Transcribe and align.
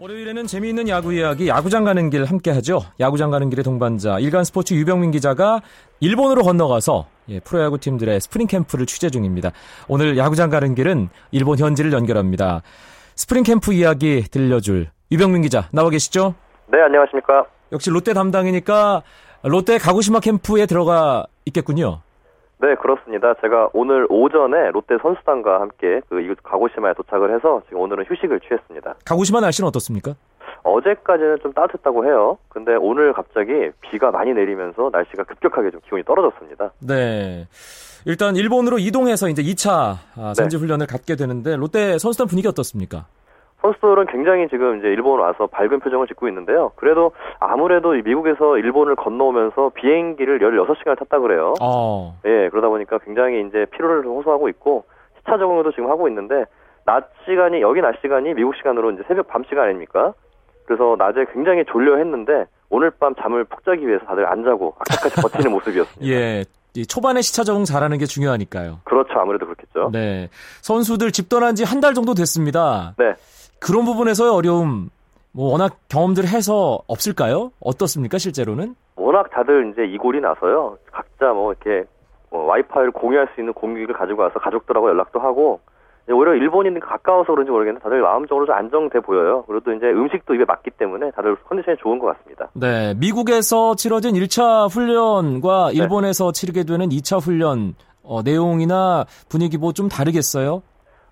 월요일에는 0.00 0.46
재미있는 0.46 0.88
야구 0.88 1.12
이야기 1.12 1.48
야구장 1.48 1.84
가는 1.84 2.08
길 2.08 2.24
함께 2.24 2.50
하죠. 2.52 2.80
야구장 3.00 3.30
가는 3.30 3.50
길의 3.50 3.62
동반자 3.62 4.18
일간 4.18 4.44
스포츠 4.44 4.72
유병민 4.72 5.10
기자가 5.10 5.60
일본으로 6.00 6.42
건너가서 6.42 7.04
예, 7.28 7.38
프로야구 7.40 7.76
팀들의 7.76 8.18
스프링 8.18 8.46
캠프를 8.46 8.86
취재 8.86 9.10
중입니다. 9.10 9.50
오늘 9.88 10.16
야구장 10.16 10.48
가는 10.48 10.74
길은 10.74 11.10
일본 11.32 11.58
현지를 11.58 11.92
연결합니다. 11.92 12.62
스프링 13.14 13.42
캠프 13.42 13.74
이야기 13.74 14.22
들려줄 14.22 14.88
유병민 15.12 15.42
기자 15.42 15.68
나와 15.70 15.90
계시죠? 15.90 16.34
네, 16.68 16.80
안녕하십니까? 16.80 17.44
역시 17.70 17.90
롯데 17.90 18.14
담당이니까 18.14 19.02
롯데 19.42 19.76
가고시마 19.76 20.20
캠프에 20.20 20.64
들어가 20.64 21.26
있겠군요. 21.44 22.00
네, 22.60 22.74
그렇습니다. 22.74 23.34
제가 23.40 23.70
오늘 23.72 24.06
오전에 24.10 24.70
롯데 24.70 24.96
선수단과 25.00 25.60
함께 25.60 26.00
그 26.08 26.20
이곳 26.20 26.42
가고시마에 26.42 26.92
도착을 26.94 27.34
해서 27.34 27.62
지금 27.66 27.80
오늘은 27.80 28.04
휴식을 28.06 28.40
취했습니다. 28.40 28.96
가고시마 29.06 29.40
날씨는 29.40 29.68
어떻습니까? 29.68 30.14
어제까지는 30.62 31.38
좀 31.42 31.54
따뜻했다고 31.54 32.04
해요. 32.04 32.36
근데 32.50 32.76
오늘 32.76 33.14
갑자기 33.14 33.70
비가 33.80 34.10
많이 34.10 34.34
내리면서 34.34 34.90
날씨가 34.92 35.24
급격하게 35.24 35.70
좀 35.70 35.80
기온이 35.88 36.04
떨어졌습니다. 36.04 36.70
네. 36.80 37.48
일단 38.04 38.36
일본으로 38.36 38.78
이동해서 38.78 39.28
이제 39.28 39.42
2차 39.42 40.34
선지 40.34 40.56
네. 40.56 40.60
훈련을 40.60 40.86
갖게 40.86 41.16
되는데 41.16 41.56
롯데 41.56 41.98
선수단 41.98 42.26
분위기 42.26 42.46
어떻습니까? 42.48 43.06
선수들은 43.62 44.06
굉장히 44.06 44.48
지금 44.48 44.78
이제 44.78 44.88
일본 44.88 45.20
와서 45.20 45.46
밝은 45.46 45.80
표정을 45.80 46.06
짓고 46.06 46.28
있는데요. 46.28 46.72
그래도 46.76 47.12
아무래도 47.38 47.90
미국에서 47.92 48.56
일본을 48.58 48.96
건너오면서 48.96 49.72
비행기를 49.74 50.38
16시간을 50.38 50.98
탔다 50.98 51.18
그래요. 51.20 51.54
어. 51.60 52.18
예, 52.24 52.48
그러다 52.50 52.68
보니까 52.68 52.98
굉장히 52.98 53.46
이제 53.46 53.66
피로를 53.72 54.04
호소하고 54.06 54.48
있고 54.48 54.84
시차 55.18 55.36
적응도 55.36 55.70
지금 55.72 55.90
하고 55.90 56.08
있는데 56.08 56.44
낮 56.86 57.10
시간이 57.26 57.60
여기 57.60 57.80
낮 57.82 57.96
시간이 58.00 58.32
미국 58.34 58.54
시간으로 58.56 58.90
이제 58.92 59.02
새벽 59.06 59.28
밤 59.28 59.44
시간 59.44 59.64
아닙니까? 59.66 60.14
그래서 60.64 60.96
낮에 60.98 61.26
굉장히 61.32 61.64
졸려 61.66 61.96
했는데 61.96 62.46
오늘 62.70 62.90
밤 62.90 63.14
잠을 63.16 63.44
푹 63.44 63.64
자기 63.64 63.86
위해서 63.86 64.04
다들 64.06 64.24
안 64.26 64.42
자고 64.44 64.74
아까까지 64.78 65.20
버티는 65.20 65.50
모습이었습니다. 65.52 66.06
예. 66.14 66.44
초반에 66.88 67.20
시차 67.20 67.42
적응 67.42 67.64
잘하는 67.64 67.98
게 67.98 68.06
중요하니까요. 68.06 68.78
그렇죠. 68.84 69.18
아무래도 69.18 69.44
그렇겠죠. 69.46 69.90
네. 69.92 70.28
선수들 70.62 71.10
집 71.10 71.28
떠난 71.28 71.56
지 71.56 71.64
한 71.64 71.80
달 71.80 71.94
정도 71.94 72.14
됐습니다. 72.14 72.94
네. 72.96 73.14
그런 73.60 73.84
부분에서의 73.84 74.30
어려움, 74.30 74.90
뭐 75.32 75.52
워낙 75.52 75.76
경험들 75.88 76.26
해서 76.26 76.80
없을까요? 76.88 77.52
어떻습니까, 77.60 78.18
실제로는? 78.18 78.74
워낙 78.96 79.30
다들 79.30 79.70
이제 79.72 79.84
이골이 79.84 80.20
나서요. 80.20 80.76
각자 80.92 81.32
뭐 81.32 81.52
이렇게 81.52 81.86
뭐 82.30 82.44
와이파이를 82.46 82.92
공유할 82.92 83.28
수 83.34 83.40
있는 83.40 83.52
공유기를 83.54 83.94
가지고 83.94 84.22
와서 84.22 84.38
가족들하고 84.38 84.88
연락도 84.88 85.20
하고 85.20 85.60
오히려 86.08 86.34
일본인들 86.34 86.80
가까워서 86.80 87.32
그런지 87.32 87.50
모르겠는데 87.52 87.82
다들 87.84 88.00
마음적으로 88.00 88.44
좀 88.46 88.54
안정돼 88.54 89.00
보여요. 89.00 89.44
그리고 89.46 89.72
이제 89.72 89.86
음식도 89.86 90.34
입에 90.34 90.44
맞기 90.44 90.70
때문에 90.72 91.10
다들 91.12 91.36
컨디션이 91.48 91.76
좋은 91.80 91.98
것 92.00 92.06
같습니다. 92.16 92.48
네, 92.54 92.94
미국에서 92.94 93.76
치러진 93.76 94.14
1차 94.16 94.68
훈련과 94.72 95.70
일본에서 95.72 96.32
네. 96.32 96.32
치르게 96.32 96.64
되는 96.64 96.88
2차 96.88 97.20
훈련 97.24 97.74
어, 98.02 98.22
내용이나 98.22 99.04
분위기 99.28 99.56
뭐 99.56 99.72
좀 99.72 99.88
다르겠어요? 99.88 100.62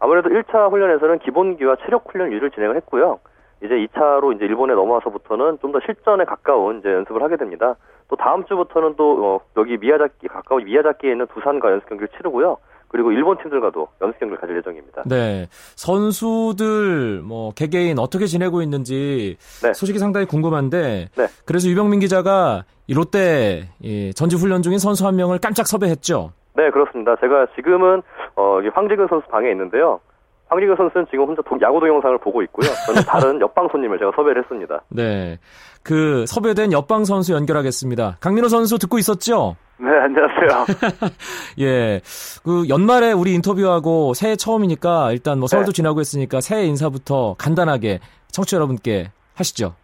아무래도 0.00 0.28
1차 0.28 0.70
훈련에서는 0.70 1.18
기본기와 1.20 1.76
체력 1.84 2.04
훈련 2.10 2.30
위주를 2.30 2.50
진행을 2.50 2.76
했고요. 2.76 3.18
이제 3.62 3.74
2차로 3.74 4.36
이제 4.36 4.44
일본에 4.44 4.74
넘어와서부터는 4.74 5.58
좀 5.60 5.72
더 5.72 5.80
실전에 5.84 6.24
가까운 6.24 6.78
이제 6.78 6.90
연습을 6.92 7.22
하게 7.22 7.36
됩니다. 7.36 7.74
또 8.08 8.16
다음 8.16 8.44
주부터는 8.44 8.94
또 8.96 9.24
어, 9.24 9.40
여기 9.56 9.76
미야자키 9.76 10.28
가까운 10.28 10.64
미야자키에 10.64 11.10
있는 11.10 11.26
두산과 11.34 11.72
연습 11.72 11.88
경기를 11.88 12.08
치르고요. 12.16 12.56
그리고 12.86 13.12
일본 13.12 13.36
팀들과도 13.38 13.88
연습 14.00 14.18
경기를 14.20 14.40
가질 14.40 14.56
예정입니다. 14.58 15.02
네. 15.06 15.46
선수들 15.76 17.20
뭐 17.22 17.52
개개인 17.52 17.98
어떻게 17.98 18.26
지내고 18.26 18.62
있는지 18.62 19.36
네. 19.62 19.72
소식이 19.74 19.98
상당히 19.98 20.26
궁금한데 20.26 21.08
네. 21.14 21.26
그래서 21.44 21.68
유병민 21.68 22.00
기자가 22.00 22.64
이 22.86 22.94
롯데 22.94 23.68
전지 24.14 24.36
훈련 24.36 24.62
중인 24.62 24.78
선수 24.78 25.06
한 25.06 25.16
명을 25.16 25.38
깜짝 25.38 25.66
섭외했죠. 25.66 26.32
네, 26.56 26.70
그렇습니다. 26.70 27.14
제가 27.16 27.46
지금은 27.56 28.02
어, 28.38 28.60
황지근 28.72 29.08
선수 29.08 29.26
방에 29.26 29.50
있는데요. 29.50 29.98
황지근 30.46 30.76
선수는 30.76 31.06
지금 31.10 31.24
혼자 31.26 31.42
야구 31.60 31.80
동영상을 31.80 32.16
보고 32.18 32.40
있고요. 32.42 32.70
저는 32.86 33.02
다른 33.06 33.40
옆방 33.40 33.68
손님을 33.68 33.98
제가 33.98 34.12
섭외를 34.14 34.42
했습니다. 34.42 34.80
네. 34.90 35.38
그 35.82 36.24
섭외된 36.26 36.72
옆방 36.72 37.04
선수 37.04 37.34
연결하겠습니다. 37.34 38.18
강민호 38.20 38.48
선수 38.48 38.78
듣고 38.78 38.98
있었죠? 38.98 39.56
네, 39.78 39.90
안녕하세요. 39.90 40.66
예. 41.60 42.00
그 42.44 42.68
연말에 42.68 43.12
우리 43.12 43.34
인터뷰하고 43.34 44.14
새해 44.14 44.36
처음이니까 44.36 45.10
일단 45.12 45.38
뭐 45.40 45.48
설도 45.48 45.66
네. 45.66 45.72
지나고 45.72 46.00
있으니까 46.00 46.40
새해 46.40 46.64
인사부터 46.64 47.34
간단하게 47.38 47.98
청취자 48.30 48.56
여러분께 48.56 49.10
하시죠. 49.34 49.74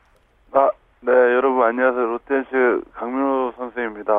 아, 0.53 0.71
네, 1.00 1.12
여러분 1.12 1.62
안녕하세요. 1.65 2.04
롯데시 2.04 2.50
강민호 2.94 3.53
선수입니다. 3.56 4.12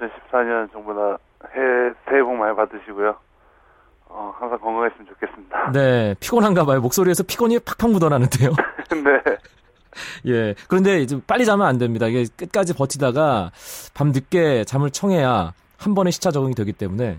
2014년 0.00 0.70
정부 0.72 0.92
다 1.54 1.60
해, 1.60 1.92
새해 2.08 2.22
복 2.22 2.34
많이 2.36 2.54
받으시고요. 2.56 3.16
어, 4.08 4.34
항상 4.38 4.58
건강했으면 4.60 5.06
좋겠습니다. 5.08 5.72
네, 5.72 6.14
피곤한가 6.20 6.64
봐요. 6.64 6.80
목소리에서 6.80 7.22
피곤이 7.24 7.58
팍팍 7.60 7.90
묻어나는데요. 7.90 8.50
네. 8.90 9.36
예. 10.26 10.54
그런데 10.68 11.00
이제 11.00 11.18
빨리 11.26 11.44
자면 11.44 11.66
안 11.66 11.78
됩니다. 11.78 12.06
이게 12.06 12.24
끝까지 12.36 12.74
버티다가 12.74 13.50
밤 13.94 14.08
늦게 14.12 14.64
잠을 14.64 14.90
청해야 14.90 15.52
한 15.78 15.94
번에 15.94 16.10
시차 16.10 16.30
적응이 16.30 16.54
되기 16.54 16.72
때문에. 16.72 17.18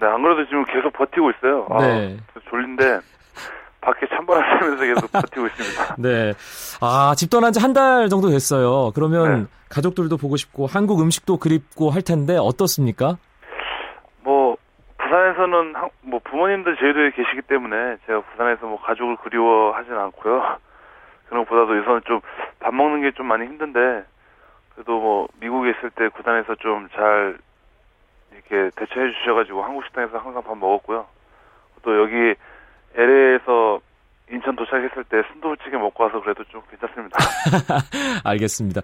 네, 0.00 0.06
안 0.06 0.22
그래도 0.22 0.44
지금 0.46 0.64
계속 0.64 0.92
버티고 0.92 1.30
있어요. 1.30 1.66
아, 1.70 1.78
네. 1.86 2.16
졸린데 2.50 3.00
밖에 3.80 4.06
찬바람 4.08 4.60
쐬면서 4.60 4.84
계속 4.84 5.10
버티고 5.12 5.46
있습니다. 5.46 5.96
네. 5.98 6.34
아, 6.80 7.14
집 7.16 7.30
떠난 7.30 7.52
지 7.52 7.60
한 7.60 7.72
달 7.72 8.08
정도 8.08 8.30
됐어요. 8.30 8.90
그러면 8.94 9.42
네. 9.42 9.46
가족들도 9.68 10.16
보고 10.16 10.36
싶고 10.36 10.66
한국 10.66 11.00
음식도 11.00 11.38
그립고 11.38 11.90
할 11.90 12.02
텐데 12.02 12.36
어떻습니까? 12.36 13.16
뭐 15.12 15.18
부산에서는 15.18 15.74
뭐 16.00 16.20
부모님들 16.24 16.76
제주도에 16.76 17.10
계시기 17.10 17.42
때문에 17.42 17.98
제가 18.06 18.22
부산에서 18.22 18.66
뭐 18.66 18.80
가족을 18.80 19.16
그리워하진 19.16 19.92
않고요. 19.92 20.56
그런 21.28 21.44
것보다도 21.44 21.78
우선 21.80 22.00
좀 22.04 22.20
밥 22.60 22.72
먹는 22.74 23.02
게 23.02 23.10
좀 23.12 23.26
많이 23.26 23.44
힘든데 23.44 24.04
그래도 24.74 25.00
뭐 25.00 25.28
미국에 25.40 25.70
있을 25.70 25.90
때 25.90 26.08
구단에서 26.08 26.54
좀 26.54 26.88
잘 26.94 27.36
이렇게 28.32 28.70
대처해 28.76 29.12
주셔가지고 29.12 29.62
한국 29.62 29.84
식당에서 29.84 30.16
항상 30.16 30.42
밥 30.42 30.56
먹었고요. 30.56 31.06
또 31.82 32.00
여기 32.00 32.34
LA에서 32.94 33.80
인천 34.30 34.56
도착했을 34.56 35.04
때 35.04 35.22
순두부찌개 35.30 35.76
먹고 35.76 36.04
와서 36.04 36.20
그래도 36.20 36.42
좀 36.44 36.62
괜찮습니다. 36.70 37.18
알겠습니다. 38.24 38.80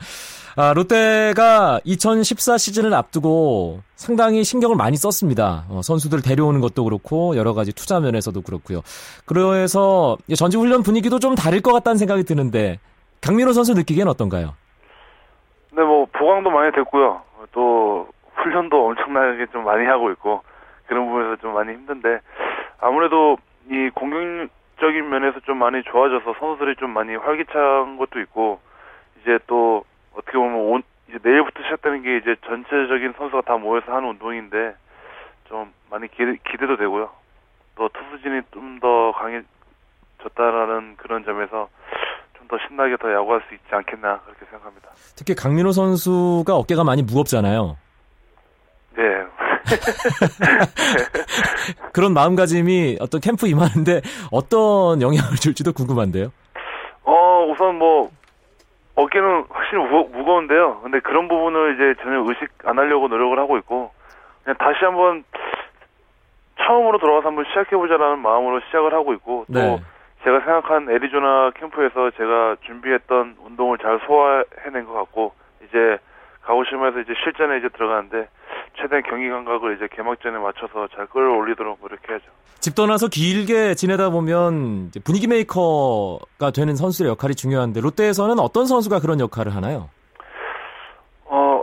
아, 0.57 0.73
롯데가 0.75 1.81
2014 1.85 2.59
시즌을 2.59 2.93
앞두고 2.93 3.81
상당히 3.95 4.45
신경을 4.45 4.77
많이 4.77 4.97
썼습니다. 4.97 5.65
어, 5.71 5.81
선수들 5.83 6.21
데려오는 6.23 6.61
것도 6.61 6.85
그렇고 6.85 7.37
여러 7.37 7.55
가지 7.55 7.73
투자 7.73 7.99
면에서도 8.01 8.41
그렇고요. 8.43 8.83
그래서 9.25 10.19
전지 10.37 10.59
훈련 10.59 10.83
분위기도 10.83 11.19
좀 11.19 11.35
다를 11.35 11.63
것 11.63 11.73
같다는 11.73 11.97
생각이 11.97 12.25
드는데 12.25 12.79
강민호 13.23 13.53
선수 13.53 13.75
느끼기엔 13.75 14.09
어떤가요? 14.09 14.55
네, 15.73 15.83
뭐 15.83 16.07
보강도 16.13 16.51
많이 16.51 16.73
됐고요. 16.73 17.23
또 17.53 18.09
훈련도 18.35 18.87
엄청나게 18.89 19.47
좀 19.53 19.65
많이 19.65 19.87
하고 19.87 20.11
있고 20.11 20.43
그런 20.87 21.07
부분에서 21.07 21.37
좀 21.37 21.55
많이 21.55 21.73
힘든데 21.73 22.21
아무래도 22.81 23.37
이 23.71 23.91
공격 23.95 24.49
적인 24.81 25.09
면에서 25.09 25.41
좀 25.41 25.59
많이 25.59 25.83
좋아져서 25.83 26.35
선수들이 26.39 26.77
좀 26.77 26.91
많이 26.91 27.15
활기찬 27.17 27.97
것도 27.99 28.21
있고 28.21 28.61
이제 29.23 29.39
또 29.47 29.85
어떻게 30.15 30.39
보면 30.39 30.55
온, 30.55 30.83
이제 31.09 31.19
내일부터 31.23 31.63
시작되는 31.63 32.03
게 32.03 32.17
이제 32.19 32.37
전체적인 32.47 33.15
선수가 33.19 33.43
다 33.43 33.57
모여서 33.57 33.93
하는 33.93 34.11
운동인데 34.11 34.75
좀 35.49 35.73
많이 35.91 36.09
기대, 36.09 36.37
기대도 36.51 36.77
되고요. 36.77 37.11
또 37.77 37.89
투수진이 37.89 38.43
좀 38.53 38.79
더 38.81 39.13
강해졌다라는 39.13 40.97
그런 40.99 41.25
점에서 41.25 41.69
좀 42.37 42.47
더 42.49 42.57
신나게 42.67 42.97
더 42.97 43.13
야구할 43.13 43.43
수 43.49 43.55
있지 43.55 43.67
않겠나 43.71 44.21
그렇게 44.21 44.47
생각합니다. 44.47 44.89
특히 45.17 45.35
강민호 45.35 45.73
선수가 45.73 46.55
어깨가 46.55 46.83
많이 46.85 47.03
무겁잖아요. 47.03 47.77
네. 48.97 49.03
그런 51.93 52.15
마음가짐이 52.15 52.99
어떤 53.01 53.21
캠프 53.21 53.47
임하는데 53.47 54.01
어떤 54.31 55.03
영향을 55.03 55.37
줄지도 55.37 55.73
궁금한데요. 55.73 56.33
어, 57.05 57.47
우선 57.51 57.77
뭐 57.77 58.11
어깨는 58.95 59.45
확실히 59.49 59.83
무, 59.85 60.09
무거 60.13 60.35
운데요. 60.35 60.81
근데 60.83 61.01
그런 61.01 61.29
부분을 61.29 61.75
이제 61.75 62.03
전혀 62.03 62.23
의식 62.27 62.49
안 62.65 62.79
하려고 62.79 63.09
노력을 63.09 63.39
하고 63.39 63.59
있고 63.59 63.91
그냥 64.43 64.57
다시 64.59 64.85
한번 64.85 65.25
처음으로 66.59 66.99
돌아가서 66.99 67.29
한번 67.29 67.45
시작해보자라는 67.47 68.19
마음으로 68.19 68.61
시작을 68.67 68.93
하고 68.93 69.15
있고 69.15 69.47
또 69.53 69.59
네. 69.59 69.81
제가 70.25 70.41
생각한 70.41 70.91
애리조나 70.91 71.53
캠프에서 71.55 72.11
제가 72.11 72.57
준비했던 72.67 73.37
운동을 73.45 73.79
잘 73.79 74.01
소화해낸 74.07 74.85
것 74.85 74.93
같고 74.95 75.33
이제 75.63 75.99
가오시마에서 76.43 77.01
이제 77.01 77.15
실전에 77.23 77.59
이제 77.59 77.69
들어가는데 77.69 78.29
최대한 78.77 79.03
경기 79.03 79.29
감각을 79.29 79.77
이제 79.77 79.89
개막전에 79.91 80.39
맞춰서 80.39 80.89
잘 80.95 81.07
끌어올리도록 81.07 81.79
노력해야죠. 81.81 82.25
집 82.61 82.75
떠나서 82.75 83.09
길게 83.09 83.75
지내다 83.75 84.11
보면 84.11 84.91
분위기 85.05 85.27
메이커가 85.27 86.51
되는 86.55 86.75
선수의 86.75 87.11
역할이 87.11 87.35
중요한데 87.35 87.81
롯데에서는 87.81 88.39
어떤 88.39 88.67
선수가 88.67 89.01
그런 89.01 89.21
역할을 89.21 89.55
하나요? 89.55 89.89
어, 91.25 91.63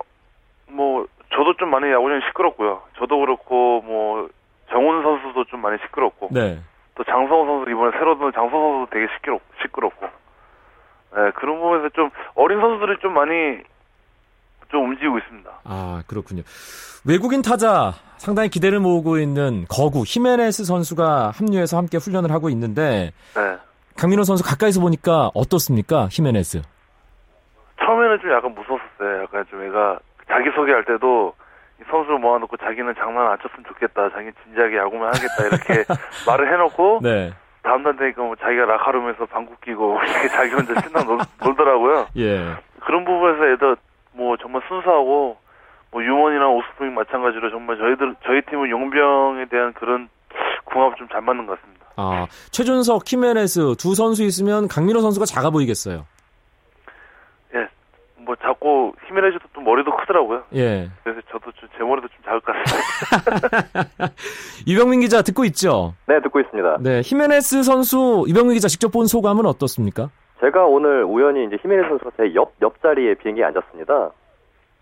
뭐 0.70 1.06
저도 1.34 1.56
좀 1.58 1.70
많이 1.70 1.92
야구장이 1.92 2.22
시끄럽고요. 2.28 2.82
저도 2.98 3.20
그렇고 3.20 3.82
뭐 3.82 4.30
정훈 4.70 5.04
선수도 5.04 5.46
좀 5.46 5.62
많이 5.62 5.78
시끄럽고. 5.86 6.30
네. 6.32 6.60
또 6.96 7.04
장성호 7.04 7.46
선수 7.46 7.72
이번에 7.72 7.92
새로 7.98 8.18
든 8.18 8.32
장성호 8.32 8.78
선수 8.80 8.92
되게 8.92 9.08
시끄럽 9.16 9.42
시끄럽고. 9.62 10.08
네, 11.16 11.32
그런 11.36 11.60
부분에서 11.60 11.90
좀 11.90 12.10
어린 12.36 12.60
선수들이 12.60 13.00
좀 13.02 13.14
많이 13.14 13.60
좀 14.70 14.86
움직이고 14.90 15.18
있습니다. 15.18 15.50
아, 15.64 16.04
그렇군요. 16.08 16.42
외국인 17.08 17.42
타자 17.42 17.94
상당히 18.18 18.50
기대를 18.50 18.80
모으고 18.80 19.18
있는 19.18 19.66
거구 19.70 20.04
히메네스 20.06 20.66
선수가 20.66 21.32
합류해서 21.36 21.78
함께 21.78 21.98
훈련을 21.98 22.32
하고 22.32 22.50
있는데 22.50 23.12
네. 23.36 23.58
강민호 23.98 24.24
선수 24.24 24.44
가까이서 24.44 24.82
보니까 24.82 25.32
어떻습니까? 25.34 26.08
히메네스. 26.12 26.62
처음에는 27.84 28.20
좀 28.22 28.32
약간 28.32 28.54
무서웠어요. 28.56 29.24
약간 29.24 29.46
좀 29.50 29.64
애가 29.64 30.00
자기 30.28 30.50
소개할 30.56 30.84
때도 30.86 31.34
선수를 31.90 32.18
모아놓고 32.20 32.58
자기는 32.58 32.94
장난 32.98 33.32
안 33.32 33.38
쳤으면 33.40 33.64
좋겠다. 33.68 34.10
자기 34.12 34.32
진지하게 34.44 34.78
야구만 34.78 35.14
하겠다. 35.14 35.48
이렇게 35.48 35.86
말을 36.26 36.52
해놓고 36.54 37.00
네. 37.04 37.34
다음 37.64 37.84
날 37.84 37.96
되니까 37.98 38.22
뭐 38.24 38.36
자기가 38.36 38.66
라커룸에서 38.66 39.26
방구 39.26 39.56
끼고 39.64 40.00
이렇게 40.04 40.28
자기 40.30 40.52
혼자 40.54 40.80
신나 40.82 41.04
놀, 41.04 41.20
놀더라고요. 41.44 42.08
예. 42.18 42.56
그런 42.86 43.04
부분에서 43.06 43.48
애들 43.54 43.76
뭐 44.16 44.38
정말 44.38 44.62
순수하고 44.68 45.38
뭐 45.92 46.04
유먼이나 46.04 46.48
옥스프링 46.50 46.94
마찬가지로 46.94 47.52
정말 47.52 47.78
저희들 47.78 48.16
저희 48.26 48.42
팀은 48.50 48.70
용병에 48.70 49.46
대한 49.46 49.74
그런 49.74 50.10
궁합이 50.66 50.96
좀잘 50.98 51.22
맞는 51.22 51.46
것 51.46 51.60
같습니다. 51.60 51.86
아 51.98 52.28
최준석, 52.52 53.06
히메네스 53.06 53.76
두 53.78 53.96
선수 53.96 54.24
있으면 54.24 54.68
강민호 54.68 55.02
선수가 55.02 55.26
작아 55.26 55.50
보이겠어요. 55.50 56.06
예, 57.56 57.68
뭐 58.18 58.36
자꾸 58.38 58.94
히메네스도 59.08 59.50
또 59.54 59.62
머리도 59.62 59.96
크더라고요. 59.96 60.44
예. 60.56 60.90
그래서 61.04 61.22
저도 61.32 61.52
좀, 61.54 61.70
제 61.78 61.84
머리도 61.84 62.08
좀 62.08 62.18
작을 62.26 62.40
것 62.42 62.54
같습니다. 62.54 64.14
유병민 64.68 65.02
기자 65.02 65.22
듣고 65.22 65.46
있죠? 65.46 65.94
네, 66.08 66.20
듣고 66.22 66.40
있습니다. 66.40 66.78
네, 66.82 67.02
히메네스 67.04 67.64
선수 67.64 68.26
유병민 68.28 68.56
기자 68.56 68.68
직접 68.68 68.92
본 68.92 69.08
소감은 69.08 69.46
어떻습니까? 69.46 70.10
제가 70.42 70.66
오늘 70.66 71.04
우연히 71.04 71.46
이제 71.46 71.58
히메네스 71.62 71.90
선수가 71.90 72.12
제 72.18 72.36
옆, 72.36 72.54
옆자리에 72.62 73.16
비행기에 73.16 73.44
앉았습니다. 73.46 74.12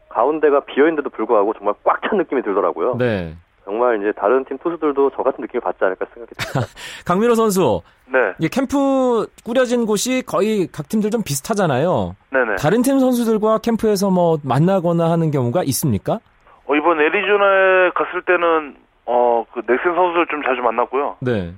가운데가 0.10 0.62
비어있는데도 0.62 1.10
불구하고 1.10 1.54
정말 1.54 1.74
꽉 1.84 2.02
찬 2.04 2.18
느낌이 2.18 2.42
들더라고요. 2.42 2.96
네. 2.98 3.36
정말 3.66 3.98
이제 4.00 4.12
다른 4.12 4.44
팀 4.46 4.58
투수들도 4.58 5.12
저 5.16 5.24
같은 5.24 5.42
느낌을 5.42 5.62
받지 5.62 5.84
않을까 5.86 6.06
생각이 6.14 6.36
듭니다. 6.36 6.68
강민호 7.08 7.34
선수. 7.36 7.82
네. 8.08 8.20
이 8.40 8.50
캠프 8.50 9.26
꾸려진 9.46 9.86
곳이 9.86 10.22
거의 10.26 10.68
각 10.68 10.90
팀들 10.90 11.10
좀 11.12 11.24
비슷하잖아요. 11.24 12.16
네네. 12.32 12.56
다른 12.56 12.82
팀 12.82 13.00
선수들과 13.00 13.60
캠프에서 13.60 14.10
뭐 14.12 14.38
만나거나 14.44 15.10
하는 15.10 15.32
경우가 15.32 15.64
있습니까? 15.64 16.20
어, 16.66 16.76
이번 16.76 17.00
애리조나에 17.00 17.92
갔을 17.96 18.22
때는 18.24 18.76
어, 19.06 19.46
그 19.54 19.62
넥센 19.66 19.96
선수를 19.96 20.28
좀 20.28 20.44
자주 20.44 20.62
만났고요. 20.62 21.18
네. 21.22 21.54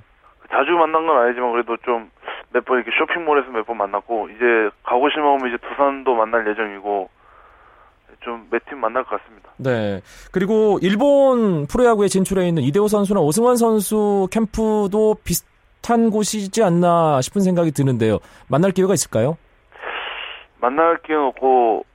자주 0.51 0.71
만난 0.73 1.07
건 1.07 1.17
아니지만 1.17 1.51
그래도 1.53 1.75
좀 1.77 2.09
몇 2.55 2.63
번 2.65 2.77
이렇게 2.77 2.91
쇼핑몰에서 2.97 3.49
몇 3.51 3.65
번 3.65 3.77
만났고 3.77 4.29
이제 4.29 4.45
가고 4.83 5.09
싶으면 5.09 5.47
이제 5.47 5.57
두산도 5.69 6.15
만날 6.15 6.47
예정이고 6.47 7.09
좀 8.23 8.47
몇 8.51 8.63
팀 8.69 8.79
만날 8.79 9.03
것 9.03 9.19
같습니다. 9.21 9.49
네. 9.57 10.01
그리고 10.31 10.79
일본 10.81 11.67
프로야구에 11.67 12.07
진출해 12.07 12.47
있는 12.47 12.63
이대호 12.63 12.87
선수나 12.87 13.19
오승환 13.19 13.57
선수 13.57 14.27
캠프도 14.31 15.17
비슷한 15.23 16.09
곳이지 16.09 16.63
않나 16.63 17.21
싶은 17.21 17.41
생각이 17.41 17.71
드는데요. 17.71 18.19
만날 18.47 18.71
기회가 18.71 18.93
있을까요? 18.93 19.37
만날 20.59 20.97
기회는 21.03 21.25
없고 21.25 21.85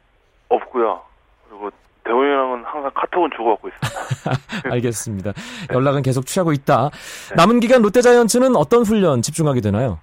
없고요. 0.48 1.00
그리고 1.48 1.70
대호이랑은 2.04 2.64
항상 2.64 2.90
카톡은 2.94 3.30
주고받고 3.36 3.68
있습니다. 3.68 4.70
알겠습니다. 4.72 5.32
연락은 5.72 6.02
계속 6.02 6.26
취하고 6.26 6.52
있다. 6.52 6.90
네. 7.30 7.34
남은 7.36 7.60
기간 7.60 7.82
롯데자이언츠는 7.82 8.54
어떤 8.56 8.82
훈련 8.84 9.22
집중하게 9.22 9.60
되나요? 9.60 9.98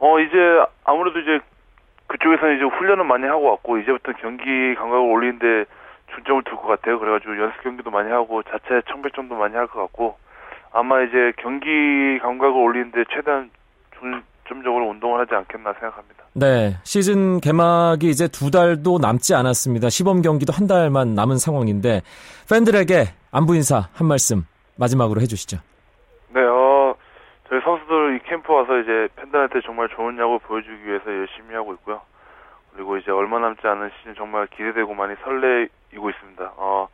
어 0.00 0.18
이제 0.18 0.36
아무래도 0.84 1.20
이제 1.20 1.40
그쪽에서는 2.08 2.56
이제 2.56 2.64
훈련을 2.64 3.04
많이 3.04 3.24
하고 3.26 3.50
왔고 3.50 3.78
이제부터 3.78 4.12
경기 4.20 4.74
감각을 4.74 4.98
올리는데 5.10 5.64
중점을 6.14 6.42
둘 6.44 6.56
것 6.56 6.66
같아요. 6.66 6.98
그래가지고 6.98 7.38
연습 7.38 7.62
경기도 7.62 7.90
많이 7.90 8.10
하고 8.10 8.42
자체 8.42 8.82
청백전도 8.90 9.36
많이 9.36 9.54
할 9.54 9.66
것 9.68 9.80
같고 9.82 10.16
아마 10.72 11.02
이제 11.02 11.32
경기 11.38 12.18
감각을 12.20 12.56
올리는데 12.56 13.04
최대한 13.14 13.50
중점적으로 13.98 14.88
운동을 14.88 15.20
하지 15.20 15.34
않겠나 15.34 15.72
생각합니다. 15.74 16.24
네, 16.32 16.76
시즌 16.84 17.40
개막이 17.40 18.08
이제 18.08 18.26
두 18.28 18.50
달도 18.50 18.98
남지 18.98 19.34
않았습니다. 19.34 19.88
시범 19.90 20.22
경기도 20.22 20.52
한 20.52 20.66
달만 20.66 21.14
남은 21.14 21.38
상황인데 21.38 22.02
팬들에게 22.50 23.04
안부 23.32 23.54
인사 23.56 23.88
한 23.94 24.06
말씀 24.08 24.44
마지막으로 24.78 25.20
해주시죠. 25.20 25.58
네, 26.34 26.40
어, 26.42 26.94
저희 27.48 27.60
선수들 27.62 28.16
이 28.16 28.28
캠프 28.28 28.52
와서 28.52 28.69
이제 28.80 29.08
팬들한테 29.16 29.60
정말 29.64 29.88
좋은 29.88 30.18
야구 30.18 30.38
보여주기 30.40 30.84
위해서 30.84 31.06
열심히 31.06 31.54
하고 31.54 31.72
있고요. 31.74 32.00
그리고 32.74 32.96
이제 32.96 33.10
얼마 33.10 33.38
남지 33.38 33.66
않은 33.66 33.90
시즌 33.98 34.14
정말 34.14 34.46
기대되고 34.48 34.94
많이 34.94 35.14
설레이고 35.24 36.10
있습니다. 36.10 36.52
어, 36.56 36.88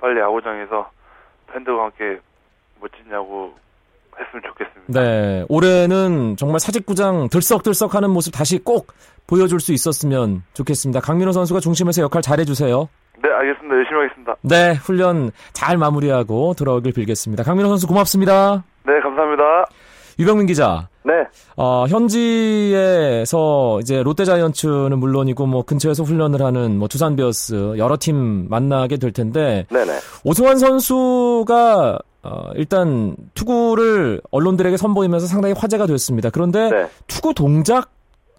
빨리 0.00 0.20
야구장에서 0.20 0.90
팬들과 1.52 1.84
함께 1.84 2.18
멋진 2.80 3.10
야구 3.10 3.52
했으면 4.18 4.42
좋겠습니다. 4.46 5.00
네, 5.00 5.44
올해는 5.48 6.36
정말 6.36 6.60
사직구장 6.60 7.28
들썩들썩하는 7.30 8.10
모습 8.10 8.32
다시 8.32 8.58
꼭 8.58 8.88
보여줄 9.26 9.60
수 9.60 9.72
있었으면 9.72 10.42
좋겠습니다. 10.54 11.00
강민호 11.00 11.32
선수가 11.32 11.60
중심에서 11.60 12.02
역할 12.02 12.22
잘해주세요. 12.22 12.88
네, 13.22 13.30
알겠습니다. 13.30 13.76
열심히 13.76 14.00
하겠습니다. 14.00 14.36
네, 14.42 14.74
훈련 14.74 15.30
잘 15.52 15.76
마무리하고 15.76 16.54
돌아오길 16.54 16.92
빌겠습니다. 16.94 17.42
강민호 17.42 17.68
선수 17.68 17.86
고맙습니다. 17.86 18.64
네, 18.84 19.00
감사합니다. 19.00 19.66
유병민 20.18 20.46
기자. 20.46 20.88
네. 21.04 21.26
어, 21.56 21.86
현지에서 21.88 23.78
이제 23.80 24.02
롯데자이언츠는 24.02 24.98
물론이고 24.98 25.46
뭐 25.46 25.62
근처에서 25.62 26.02
훈련을 26.02 26.42
하는 26.42 26.78
뭐 26.78 26.88
두산 26.88 27.16
베어스 27.16 27.78
여러 27.78 27.96
팀 27.98 28.48
만나게 28.48 28.96
될 28.96 29.12
텐데. 29.12 29.66
네네. 29.70 29.92
오승환 30.24 30.58
선수가 30.58 31.98
어, 32.24 32.50
일단 32.56 33.16
투구를 33.34 34.20
언론들에게 34.30 34.76
선보이면서 34.76 35.26
상당히 35.26 35.54
화제가 35.56 35.86
됐습니다. 35.86 36.30
그런데 36.30 36.68
네. 36.68 36.86
투구 37.06 37.34
동작 37.34 37.90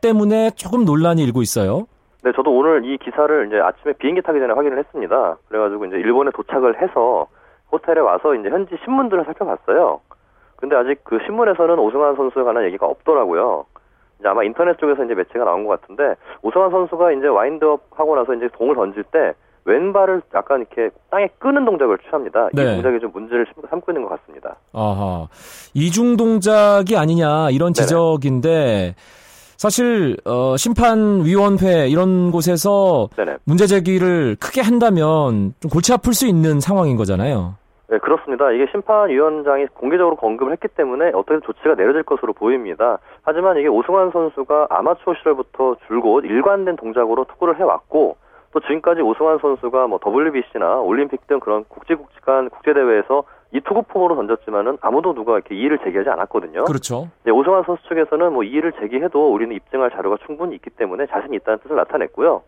때문에 0.01 0.51
조금 0.51 0.85
논란이 0.85 1.23
일고 1.23 1.41
있어요. 1.41 1.87
네, 2.23 2.31
저도 2.35 2.51
오늘 2.51 2.83
이 2.85 2.97
기사를 2.97 3.47
이제 3.47 3.57
아침에 3.59 3.93
비행기 3.93 4.21
타기 4.21 4.39
전에 4.39 4.53
확인을 4.53 4.77
했습니다. 4.79 5.37
그래가지고 5.47 5.85
이제 5.85 5.95
일본에 5.95 6.31
도착을 6.35 6.81
해서 6.81 7.27
호텔에 7.71 7.99
와서 7.99 8.35
이제 8.35 8.49
현지 8.49 8.75
신문들을 8.83 9.23
살펴봤어요. 9.25 10.01
근데 10.59 10.75
아직 10.75 10.99
그 11.03 11.19
신문에서는 11.25 11.79
오승환 11.79 12.15
선수에 12.15 12.43
관한 12.43 12.65
얘기가 12.65 12.85
없더라고요. 12.85 13.65
이제 14.19 14.27
아마 14.27 14.43
인터넷 14.43 14.77
쪽에서 14.77 15.05
이제 15.05 15.15
매체가 15.15 15.45
나온 15.45 15.65
것 15.65 15.79
같은데 15.79 16.15
오승환 16.41 16.69
선수가 16.69 17.13
이제 17.13 17.27
와인드업 17.27 17.81
하고 17.91 18.15
나서 18.15 18.33
이제 18.33 18.49
공을 18.57 18.75
던질 18.75 19.03
때 19.03 19.33
왼발을 19.63 20.21
약간 20.35 20.59
이렇게 20.61 20.89
땅에 21.09 21.29
끄는 21.39 21.63
동작을 21.63 21.97
취합니다. 21.99 22.49
네. 22.53 22.63
이 22.63 22.73
동작이 22.73 22.99
좀 22.99 23.11
문제를 23.13 23.45
삼고 23.69 23.91
있는 23.91 24.03
것 24.03 24.19
같습니다. 24.19 24.55
아하. 24.73 25.27
이중 25.73 26.17
동작이 26.17 26.97
아니냐 26.97 27.51
이런 27.51 27.73
지적인데 27.73 28.49
네네. 28.49 28.95
사실 29.57 30.17
어, 30.25 30.55
심판위원회 30.57 31.87
이런 31.87 32.31
곳에서 32.31 33.09
네네. 33.15 33.37
문제 33.43 33.67
제기를 33.67 34.35
크게 34.39 34.61
한다면 34.61 35.53
좀 35.59 35.69
골치 35.69 35.93
아플 35.93 36.13
수 36.13 36.27
있는 36.27 36.59
상황인 36.59 36.97
거잖아요. 36.97 37.55
네, 37.89 37.97
그렇습니다. 37.97 38.51
이게 38.51 38.67
심판위원장이 38.69 39.65
공개적으로 39.73 40.15
언급을 40.21 40.51
했기 40.51 40.67
때문에 40.67 41.11
어떻게 41.15 41.39
조치가 41.43 41.73
내려질 41.73 42.03
것으로 42.03 42.33
보입니다. 42.33 42.99
하지만 43.23 43.57
이게 43.57 43.67
오승환 43.67 44.11
선수가 44.11 44.67
아마추어 44.69 45.15
시절부터 45.15 45.77
줄곧 45.87 46.23
일관된 46.23 46.75
동작으로 46.75 47.23
투구를 47.25 47.59
해왔고 47.59 48.17
또 48.51 48.59
지금까지 48.59 49.01
오승환 49.01 49.39
선수가 49.39 49.87
뭐 49.87 49.99
WBC나 50.05 50.81
올림픽 50.81 51.25
등 51.25 51.39
그런 51.39 51.63
국제국간 51.67 52.49
국제대회에서 52.51 53.23
이 53.51 53.59
투구 53.61 53.83
폼으로 53.83 54.15
던졌지만은 54.15 54.77
아무도 54.81 55.13
누가 55.13 55.33
이렇게 55.33 55.55
이의를 55.55 55.79
제기하지 55.79 56.09
않았거든요. 56.09 56.65
그렇죠. 56.65 57.09
네, 57.23 57.31
오승환 57.31 57.63
선수 57.65 57.81
측에서는 57.87 58.33
뭐 58.33 58.43
이의를 58.43 58.73
제기해도 58.79 59.33
우리는 59.33 59.55
입증할 59.55 59.89
자료가 59.91 60.17
충분히 60.25 60.55
있기 60.55 60.69
때문에 60.71 61.07
자신이 61.07 61.35
있다는 61.37 61.59
뜻을 61.63 61.75
나타냈고요. 61.75 62.43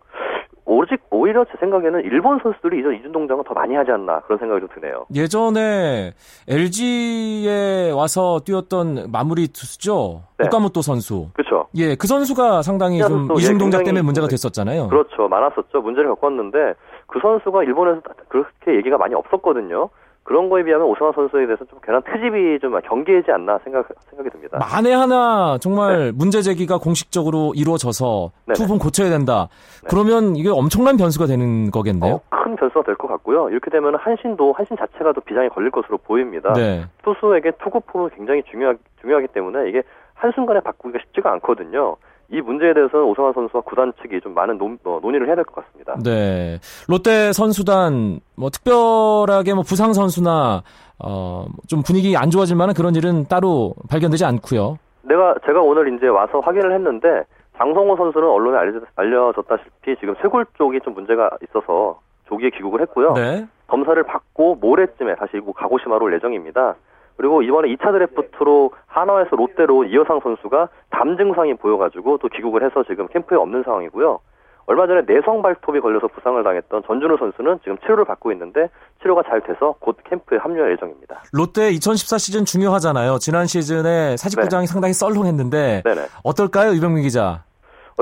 오직 0.66 1.02
오히려 1.10 1.44
제 1.46 1.54
생각에는 1.60 2.02
일본 2.02 2.40
선수들이 2.40 2.80
이전 2.80 2.94
이준 2.94 3.12
동작은 3.12 3.44
더 3.44 3.54
많이 3.54 3.76
하지 3.76 3.92
않나 3.92 4.22
그런 4.22 4.38
생각이 4.38 4.62
좀 4.62 4.70
드네요. 4.76 5.06
예전에 5.14 6.14
LG에 6.48 7.92
와서 7.92 8.40
뛰었던 8.46 9.12
마무리 9.12 9.48
투수죠. 9.48 10.22
네. 10.38 10.46
오카모토 10.46 10.82
선수. 10.82 11.30
그렇죠. 11.34 11.68
예, 11.76 11.96
그 11.96 12.06
선수가 12.06 12.62
상당히 12.62 13.00
좀 13.00 13.28
이중 13.38 13.58
동작 13.58 13.84
때문에 13.84 14.04
문제가 14.04 14.28
됐었잖아요. 14.28 14.90
그렇죠. 14.90 15.28
많았었죠. 15.28 15.82
문제를 15.82 16.14
겪었는데 16.16 16.76
그 17.08 17.20
선수가 17.22 17.64
일본에서 17.64 18.02
그렇게 18.30 18.76
얘기가 18.76 18.98
많이 18.98 19.16
없었거든요. 19.16 19.90
그런 20.24 20.50
거에 20.50 20.64
비하면 20.64 20.88
오승환 20.88 21.14
선수에 21.14 21.46
대해서 21.46 21.66
좀 21.66 21.80
괜한 21.84 22.02
트집이 22.04 22.60
좀 22.62 22.80
경계이지 22.80 23.32
않나 23.32 23.58
생각 23.64 23.88
생각이 24.10 24.30
듭니다. 24.30 24.60
만에 24.60 24.94
하나 24.94 25.58
정말 25.60 25.98
네. 25.98 26.12
문제 26.14 26.42
제기가 26.42 26.78
공식적으로 26.78 27.54
이루어져서 27.56 28.32
두 28.54 28.68
분 28.68 28.78
고쳐야 28.78 29.10
된다. 29.10 29.50
네. 29.82 29.88
그러면 29.90 30.36
이게 30.36 30.50
엄청난 30.50 30.96
변수가 30.96 31.26
되는 31.26 31.72
거겠네요. 31.72 32.14
어, 32.16 32.22
큰 32.30 32.56
변수가 32.56 32.84
될 32.84 32.96
것 32.96 33.08
같고요. 33.08 33.50
이렇게 33.50 33.72
되면 33.72 33.96
한신도 33.96 34.54
한신 34.54 34.78
자체가 34.78 35.12
또 35.14 35.22
비장이 35.22 35.50
걸릴 35.50 35.72
것으로 35.72 35.98
보입니다. 35.98 36.54
네. 36.54 36.86
투수에게 37.04 37.52
투구 37.64 37.82
폼은 37.88 38.10
굉장히 38.16 38.44
중요하, 38.52 38.76
중요하기 39.02 39.28
때문에 39.30 39.70
이게 39.70 39.82
한순간에 40.14 40.60
바꾸기가 40.60 41.00
쉽지가 41.06 41.32
않거든요. 41.34 41.96
이 42.32 42.40
문제에 42.42 42.74
대해서는 42.74 43.06
오승환 43.08 43.34
선수와 43.34 43.62
구단 43.64 43.92
측이 44.02 44.22
좀 44.22 44.34
많은 44.34 44.58
논, 44.58 44.78
어, 44.86 45.00
논의를 45.02 45.28
해야 45.28 45.36
될 45.36 45.44
것 45.44 45.66
같습니다. 45.66 45.96
네. 46.04 46.60
롯데 46.88 47.34
선수단 47.34 48.22
뭐 48.38 48.50
특별하게 48.50 49.54
뭐 49.54 49.64
부상 49.64 49.92
선수나 49.94 50.64
어, 51.04 51.46
좀 51.68 51.82
분위기 51.86 52.16
안 52.16 52.30
좋아질 52.30 52.56
만한 52.56 52.74
그런 52.74 52.96
일은 52.96 53.26
따로 53.28 53.74
발견되지 53.90 54.24
않고요. 54.26 54.78
내가 55.04 55.36
제가 55.46 55.60
오늘 55.62 55.94
이제 55.94 56.08
와서 56.08 56.40
확인을 56.40 56.74
했는데 56.74 57.24
장성호 57.58 57.98
선수는 57.98 58.28
언론에 58.28 58.58
알려졌, 58.96 59.46
다시피 59.48 59.96
지금 60.00 60.16
쇄골 60.22 60.46
쪽이 60.58 60.80
좀 60.86 60.94
문제가 60.94 61.30
있어서 61.44 62.00
조기에 62.28 62.52
귀국을 62.52 62.82
했고요. 62.82 63.14
네. 63.14 63.46
검사를 63.68 64.02
받고 64.04 64.56
모레쯤에 64.56 65.16
다시 65.16 65.34
가고시마로 65.56 66.06
올 66.06 66.14
예정입니다. 66.14 66.76
그리고 67.18 67.42
이번에 67.42 67.68
2차 67.76 67.92
드래프트로 67.92 68.72
한화에서 68.88 69.36
롯데로 69.36 69.86
이어상 69.86 70.20
선수가 70.22 70.70
담 70.90 71.18
증상이 71.18 71.54
보여가지고 71.56 72.18
또 72.18 72.28
귀국을 72.30 72.64
해서 72.64 72.84
지금 72.84 73.08
캠프에 73.08 73.38
없는 73.38 73.64
상황이고요. 73.64 74.20
얼마 74.68 74.88
전에 74.88 75.02
내성 75.06 75.42
발톱이 75.42 75.82
걸려서 75.82 76.08
부상을 76.08 76.42
당했던 76.44 76.84
전준우 76.86 77.18
선수는 77.18 77.60
지금 77.64 77.78
치료를 77.80 78.06
받고 78.06 78.32
있는데 78.32 78.70
치료가 79.02 79.24
잘 79.24 79.42
돼서 79.42 79.76
곧 79.80 79.98
캠프에 80.06 80.38
합류할 80.38 80.72
예정입니다. 80.74 81.24
롯데 81.34 81.72
2014 81.72 82.18
시즌 82.18 82.46
중요하잖아요. 82.46 83.18
지난 83.20 83.48
시즌에 83.48 84.16
사직구장이 84.18 84.68
네. 84.68 84.72
상당히 84.72 84.94
썰렁했는데 84.94 85.82
네네. 85.84 86.02
어떨까요, 86.24 86.74
유병민 86.74 87.04
기자? 87.04 87.44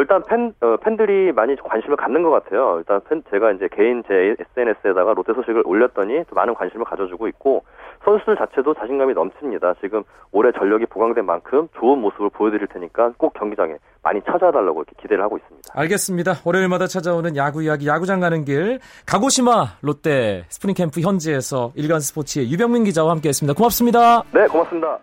일단 0.02 0.24
팬 0.24 0.54
어, 0.62 0.78
팬들이 0.78 1.32
많이 1.32 1.56
관심을 1.56 1.98
갖는 1.98 2.24
것 2.24 2.30
같아요. 2.32 2.76
일단 2.80 3.02
팬 3.08 3.24
제가 3.32 3.52
이제 3.52 3.68
개인 3.72 4.04
제 4.08 4.36
SNS에다가 4.40 5.14
롯데 5.14 5.34
소식을 5.34 5.64
올렸더니 5.66 6.24
또 6.30 6.36
많은 6.36 6.54
관심을 6.54 6.86
가져주고 6.86 7.28
있고 7.30 7.64
선수들 8.06 8.38
자체도 8.38 8.76
자신감이 8.76 9.14
넘칩니다. 9.14 9.76
지금 9.82 10.04
올해 10.32 10.52
전력이 10.52 10.86
보강된 10.86 11.26
만큼 11.26 11.68
좋은 11.80 12.00
모습을 12.00 12.30
보여드릴 12.30 12.68
테니까 12.68 13.14
꼭 13.18 13.34
경기장에 13.34 13.76
많이 14.04 14.22
찾아달라고 14.22 14.84
이렇게 14.84 14.94
기대를 15.02 15.24
하고 15.24 15.38
있습니다. 15.38 15.74
알겠습니다. 15.74 16.34
월요일마다 16.46 16.88
찾아오는 16.88 17.36
야구 17.36 17.64
이야기, 17.64 17.88
야구장 17.88 18.20
가는 18.20 18.46
길, 18.46 18.80
가고시마 19.06 19.78
롯데 19.82 20.46
스프링 20.50 20.76
캠프 20.76 21.02
현지에서 21.02 21.72
일간 21.76 22.00
스포츠의 22.00 22.52
유병민 22.52 22.84
기자와 22.86 23.12
함께했습니다. 23.12 23.58
고맙습니다. 23.58 24.24
네, 24.34 24.46
고맙습니다. 24.48 25.00